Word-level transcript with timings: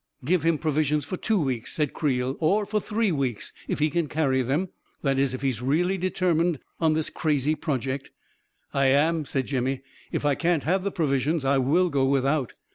Give 0.25 0.41
him 0.41 0.57
provisions 0.57 1.05
for 1.05 1.15
two 1.15 1.39
weeks," 1.39 1.73
said 1.73 1.93
Creel." 1.93 2.35
Or 2.39 2.65
for 2.65 2.81
three 2.81 3.11
weeks, 3.11 3.53
if 3.67 3.77
he 3.77 3.91
can 3.91 4.07
carry 4.07 4.41
them. 4.41 4.69
That 5.03 5.19
is, 5.19 5.35
if 5.35 5.43
he 5.43 5.49
is 5.49 5.61
really 5.61 5.95
determined 5.95 6.57
on 6.79 6.93
this 6.93 7.11
crazy 7.11 7.53
project." 7.53 8.07
M 8.73 8.79
I 8.79 8.85
am," 8.87 9.25
said 9.25 9.45
Jimmy." 9.45 9.83
If 10.11 10.25
I 10.25 10.33
can't 10.33 10.63
have 10.63 10.83
the 10.83 10.89
pro 10.91 11.05
visions, 11.05 11.45
I 11.45 11.59
will 11.59 11.89
go 11.91 12.05
without." 12.05 12.53